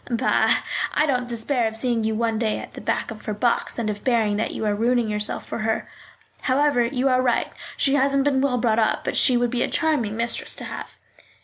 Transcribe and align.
"Bah! 0.09 0.61
I 0.95 1.05
don't 1.05 1.29
despair 1.29 1.67
of 1.67 1.77
seeing 1.77 2.03
you 2.03 2.15
one 2.15 2.39
day 2.39 2.57
at 2.57 2.73
the 2.73 2.81
back 2.81 3.11
of 3.11 3.25
her 3.25 3.35
box, 3.35 3.77
and 3.77 3.87
of 3.87 4.01
hearing 4.03 4.35
that 4.37 4.49
you 4.49 4.65
are 4.65 4.73
ruining 4.73 5.09
yourself 5.09 5.45
for 5.45 5.59
her. 5.59 5.87
However, 6.41 6.83
you 6.83 7.07
are 7.07 7.21
right, 7.21 7.53
she 7.77 7.93
hasn't 7.93 8.23
been 8.23 8.41
well 8.41 8.57
brought 8.57 8.79
up; 8.79 9.03
but 9.03 9.15
she 9.15 9.37
would 9.37 9.51
be 9.51 9.61
a 9.61 9.67
charming 9.69 10.17
mistress 10.17 10.55
to 10.55 10.63
have." 10.63 10.97